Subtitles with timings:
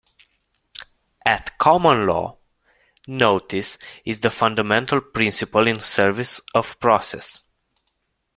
[1.27, 2.39] At common law,
[3.07, 7.37] notice is the fundamental principle in service of process.